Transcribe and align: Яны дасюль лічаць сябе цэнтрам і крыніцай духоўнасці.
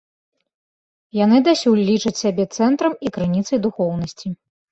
Яны 1.17 1.37
дасюль 1.47 1.83
лічаць 1.91 2.13
сябе 2.23 2.43
цэнтрам 2.61 2.93
і 3.09 3.13
крыніцай 3.17 3.57
духоўнасці. 3.67 4.27